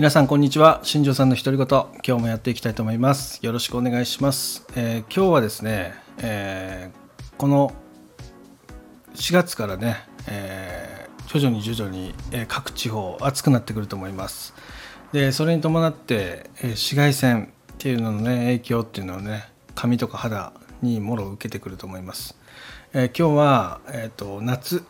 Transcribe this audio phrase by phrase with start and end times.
[0.00, 0.80] 皆さんこんにちは。
[0.82, 1.66] 新庄さんの独り言。
[1.66, 3.38] 今日もやっていきたいと思います。
[3.44, 5.92] よろしくお願いします、えー、今日はですね、
[6.22, 7.74] えー、この
[9.14, 12.14] 4月からね、えー、徐々に徐々に、
[12.48, 14.54] 各地方暑くなってくると思います。
[15.12, 22.38] でそれに伴って、紫外線っていうののね影響っていうのはね髪とか肌にもろ受けてくると思います、
[22.94, 24.82] え今日は、えーと、夏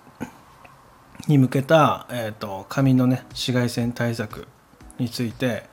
[1.27, 4.47] に向けた、えーと髪のね紫外線対策
[5.01, 5.65] について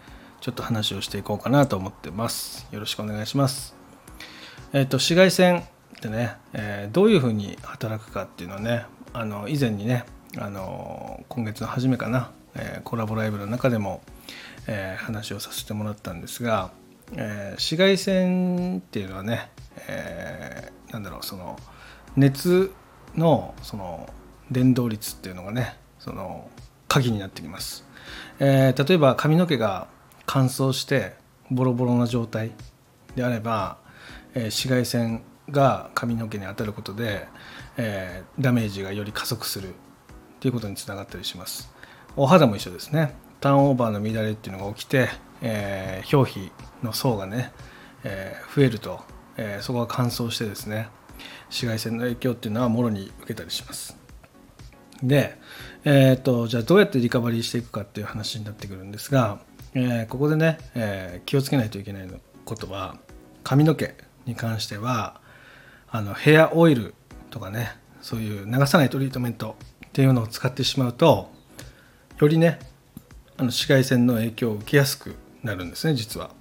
[0.42, 2.68] ちょっと話をしていこうかなと思ってます。
[2.72, 3.76] よろしくお願いします。
[4.74, 5.64] えっ、ー、と紫外線っ
[6.02, 10.06] てね、えー、どういうふうに働くかっていうのはねあの以前にね
[10.38, 14.02] あの今月の初めかな、えー、コラボライブの中でも、
[14.68, 16.72] え話をさせてもらったんですが、
[17.14, 19.50] え紫外線っていうのはね、
[19.88, 21.58] えなんだろうその
[22.16, 22.72] 熱
[23.16, 24.10] のその
[24.52, 26.50] 伝導率っていうのがねその
[26.88, 27.87] 鍵になってきます。
[28.40, 29.88] えー、例えば髪の毛が
[30.26, 31.16] 乾燥して
[31.50, 32.52] ボロボロな状態
[33.16, 33.78] であれば、
[34.34, 37.28] えー、紫外線が髪の毛に当たることで、
[37.78, 39.72] えー、ダメージがより加速するっ
[40.40, 41.72] ていうことにつながったりします。
[42.16, 43.16] お肌も一緒ですね。
[43.40, 45.10] ターンオーバーの乱れっていうのが起きて、
[45.42, 46.52] えー、表皮
[46.84, 47.52] の層がね、
[48.04, 49.02] えー、増えると、
[49.38, 50.90] え、そこが乾燥してですね
[51.46, 54.07] 紫外線の影響っていうのはもろに受けたりします。
[55.04, 55.38] で、
[55.86, 59.40] えーと、じゃあどうやってリカバリーしていくかっていう話になってくるんですが、
[59.74, 62.08] えー、ここでね、えー、気をつけないといけない
[62.46, 62.98] ことは
[63.44, 63.94] 髪の毛
[64.26, 65.20] に関しては
[65.90, 66.94] あのヘアオイル
[67.30, 69.56] とかねそういう流さないトリートメント
[69.88, 71.32] っていうのを使ってしまうと
[72.20, 72.60] よりね
[73.38, 76.32] あの紫外線の影響を受けやすくなるんですね実は。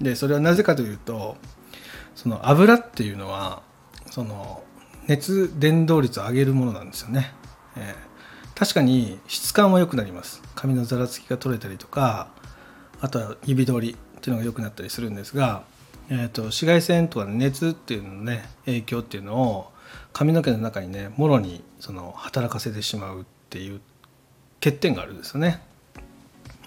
[0.00, 1.36] でそれはなぜかというと
[2.14, 3.62] その油っていうのは
[4.10, 4.62] その
[5.06, 7.32] 熱伝導率を上げるものなんですよね。
[7.76, 12.28] えー、確かに質感は良くなります髪のざらつきが取れたりとか
[13.00, 15.62] あとは指通りっていうのが良くなったりするんですが、
[16.10, 19.72] えーと、紫外線とか熱っていうののね影響っていうのを
[20.12, 23.80] 髪の毛の中にねもろにその働かせてしまうっていう
[24.62, 25.62] 欠点があるんですよね。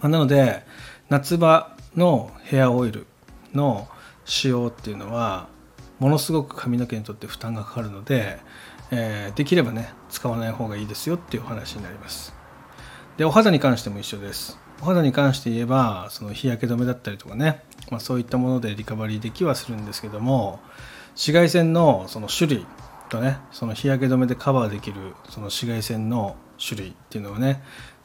[0.02, 0.66] まあ、なので
[1.10, 3.06] 夏場のヘアオイル
[3.54, 3.88] の
[4.26, 5.48] 使用っていうのは
[6.04, 8.40] ものすごく髪の毛にとって負担がかかるので、
[8.92, 12.34] えー、できればね使わない方がいいですよっていうお話になります。
[13.16, 14.60] でお肌に関しても一緒です。
[14.82, 20.60] お肌に関して言えばその日焼け止めだったりとかね、まあ、そういったものでリカバリーできはするんですけども
[21.12, 22.66] 紫外線のその種類
[23.08, 27.64] とねその日焼け止めでカバーできるその紫外線の種類っていうのはね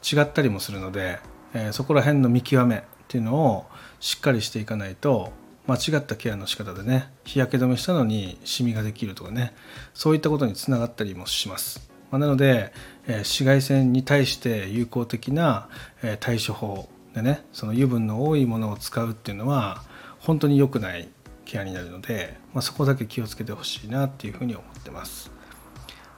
[0.09, 1.19] 違ったりもするので、
[1.53, 3.65] えー、そこら辺の見極めっていうのを
[3.99, 5.33] しっかりしていかないと
[5.67, 9.53] 間違ったケアの仕方でね日焼け止めしたのにシミができるとかね
[9.93, 12.73] そういったことにつながったりもします、まあ、なので、
[13.07, 15.69] え、紫外線に対して有効的な、
[16.01, 19.83] え、対処法でねその油分の多いものを使うっていうのは
[20.19, 21.09] 本当に良くない
[21.45, 25.31] ケアになるので、まあ、そこだけ気をつけてほしいなっていうふうに思ってます。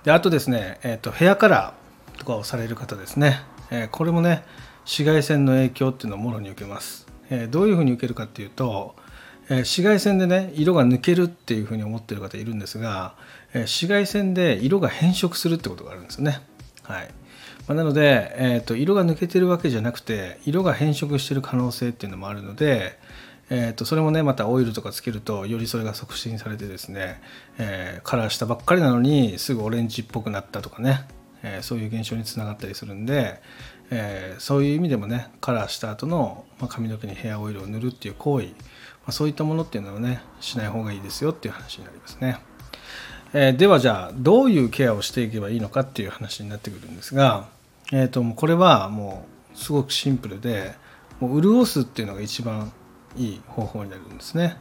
[0.04, 4.44] であとですね、えーと、ヘアカラーとかをされる方ですね、えー、これもね
[4.84, 8.96] 紫外線の影響っていうのをもろに受けます、え、どういうふうに受けるかっていうと
[9.52, 13.16] え紫外線でね色が抜けるっていうふうに思ってる方いるんですが、
[13.54, 16.40] え紫外線で色が変色するってことがあるんですよね。
[16.84, 17.14] はい
[17.68, 22.98] まあ、なので、えーと、色が抜けてるわけじゃなくて色が変色してる可能性っていうのもあるので、
[23.50, 27.22] えーと、それもねまたオイルとかつけるとよりそれが促進されてですね、
[27.58, 31.06] えー、カラーしたばっかりなのにすぐオレンジっぽくなったとかね、
[31.44, 33.42] えー、そういう現象につながったりするんで、
[33.90, 38.48] えー、そういう意味でもねカラーした後の、まあ、髪の毛にヘアオイルを塗るっていう行為
[39.08, 42.40] あ、そういったものっていうのはねしない方がいいですよっていう話になりますね。
[43.34, 47.48] えー、ではじゃあどういうケアをしていけばいいのかっていう話になってくるんですが、
[47.94, 50.76] えーと、これはもうすごくシンプルで
[51.22, 52.74] もう潤すっていうのが一番
[53.16, 54.58] いい方法になるんですね。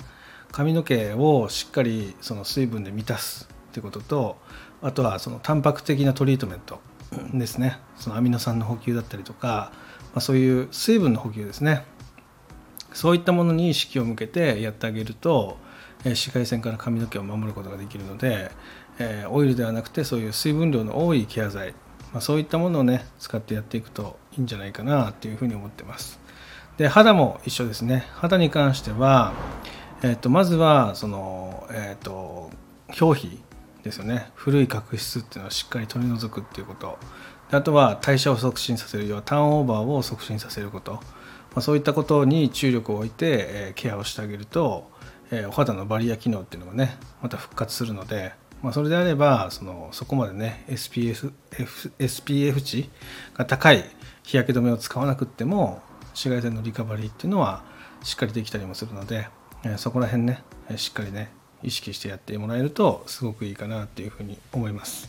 [0.52, 4.36] 髪の毛をしっかりその水分で満たすってことと
[4.82, 6.80] あとはそのタンパク的なトリートメント
[7.34, 9.70] ですねそのアミノ酸の補給だったりとか、
[10.12, 11.84] まあ、そういう水分の補給ですね
[12.92, 15.58] そういったものに意識を向けてやってあげると、
[16.04, 18.50] え紫外線から髪の毛を守ることができるので、
[18.98, 21.74] えオイルではなくてそういう水分量の多いケア剤、
[22.12, 26.20] まあ、そういったものをね使ってやっていくといいんじゃないかなっていうふうに思ってます。
[26.78, 28.06] で肌も一緒ですね。
[28.14, 29.34] 肌に関しては、
[30.02, 32.50] えー、とまずはその、えー、と
[33.00, 33.42] 表皮
[33.82, 34.30] ですよね。
[34.34, 36.98] 古い角質っていうのをしっかり取り除くっていうこと。
[37.52, 41.00] あとは代謝を促進させる要はターンオーバーを促進させること。
[41.54, 44.90] まそういったことに注力を置いて、えケアをしてあげると、
[45.30, 48.32] えお肌のバリア機能っていうのがねまた復活するので、
[48.62, 51.32] まあ、それであればそのそこまでね SPF,
[51.98, 52.90] SPF 値
[53.34, 53.84] が高い
[54.22, 57.62] 日焼け止めを使わなくっても紫外線のリカバリーっていうのは
[58.02, 59.28] しっかりできたりもするので、
[59.64, 60.42] えそこら辺ね
[60.76, 61.30] しっかりね
[61.62, 65.08] 意識してやってもらえるとすごくいいかなっていうふうに思います、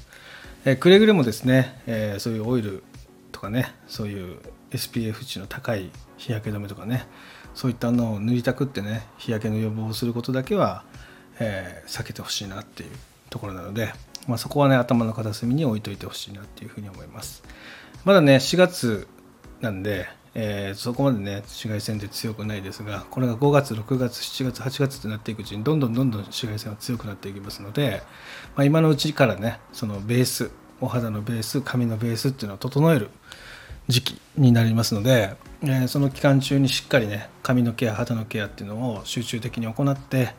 [0.66, 2.84] えくれぐれもですね、えそういうオイル
[3.32, 4.38] とかねそういう
[4.71, 7.07] SPF 値の高い日焼け止めとかね
[7.53, 10.83] そういったのを塗りたくってね日焼けの予防をすることだけは、
[11.39, 12.89] えー、避けてほしいなっていう
[13.29, 13.94] ところなので、
[14.27, 17.44] まあ、そこはね頭の片隅に置いといてほしいなっていうふうに思います。
[18.06, 19.07] まだね4月
[19.59, 28.01] なんで、えー、そこまでね紫外線って強くないですがこれが5月6月7月8月ってなっていくうちにどんどんどんどん紫外線は強くなっていきますので、
[28.56, 33.09] まあ、今のうちからねそのベースお肌のベース髪のベースっていうのを整える
[33.92, 40.34] 時期になりますので、えー、その期間中にしっかりね髪のケア肌のケアっていうのを集中的に行って、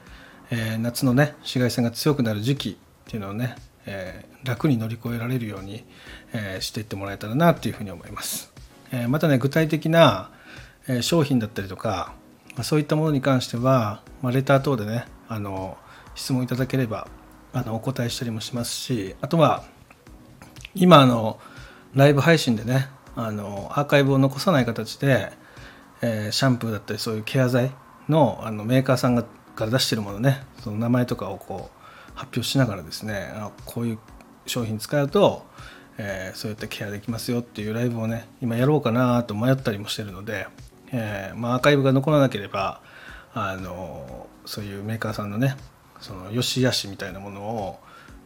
[0.51, 2.75] えー、夏のね紫外線が強くなる時期っ
[3.07, 3.57] ていうのをね、
[3.87, 5.85] えー、楽に乗り越えられるように、
[6.33, 8.53] えしていってもらえたらなっていうふうに思います、
[8.91, 10.31] えまたね具体的な、
[10.89, 12.15] え商品だったりとか、
[12.57, 15.77] まそういったものに関しては、まあ、レター等でねあの
[16.15, 17.09] 質問いただければ
[17.53, 19.65] あのお答えしたりもしますしあとは
[20.75, 21.39] 今あの
[21.95, 25.33] ライブ配信でねあのアーカイブを残さない形で、
[26.01, 27.73] えー、シャンプーだったりそういうケア剤
[28.09, 29.25] のあのメーカーさんが
[29.55, 31.83] から出してるものねその名前とかをこう
[32.15, 33.99] 発表しながらですねあこういう
[34.47, 35.45] 商品使うと、
[35.99, 40.47] えー、そうやってケアできますよっていうライブをね今やろうかなと迷ったりもしてるので、
[40.93, 42.81] えー、まあ、アーカイブが残らなければ
[43.35, 45.57] あのそういうメーカーさんのね
[46.01, 47.79] その良し悪しみたいなものを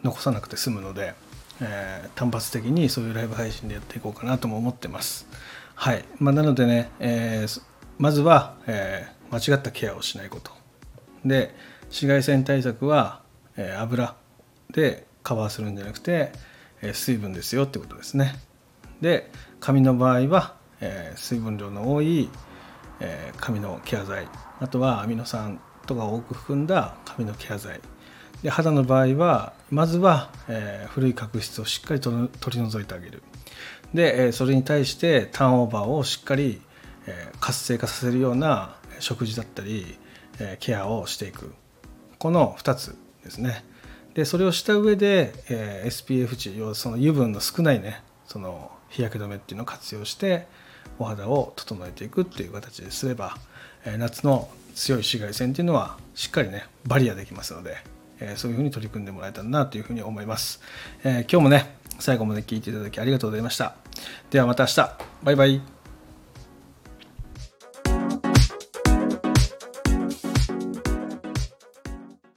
[0.02, 1.14] 残さなくて済むので、
[1.60, 5.26] えー、単発的にそういうライブ配信でやっていこうかなとも思ってます。
[5.74, 7.62] はいまあ、なのでね、えー、
[7.98, 10.52] まずは、えー、間違ったケアをしないこと。
[11.24, 11.54] で
[11.84, 13.22] 紫外線対策は、
[13.56, 14.14] えー、油
[14.70, 16.32] でカバーするんじゃなくて、
[16.82, 18.36] えー、水分ですよってことですね。
[19.00, 19.30] で
[19.60, 22.30] 髪の場合は、えー、水分量の多い、
[23.00, 24.28] えー、髪のケア剤
[24.60, 27.80] あとはアミノ酸とかを多く含んだ髪のケア剤
[28.42, 33.22] で肌の場合はまずは、えー、古い角質をしっかり取り除いてあげる。
[33.94, 36.60] で、えー、それに対してターンオーバーをしっかり、
[37.06, 39.98] えー、活性化させるような食事だったり、
[40.38, 41.54] えケアをしていく。
[42.18, 43.64] この2つですね。
[44.14, 50.46] でそれをした上で、え SPF 値要はその油分の少ないねその日焼け止めっていうのを活用して
[50.98, 53.36] お肌を整えていくっていう形ですれば、
[53.84, 57.76] え夏の強い紫外線っていうのはしっかりねバリアできますので
[58.20, 60.60] えそういうふうに取り組んでもらえたらなというふうに思います、
[61.04, 63.74] え今日もね最後まで聞いていただきありがとうございました。
[64.30, 64.98] ではまた明日。
[65.22, 65.75] バイバイ。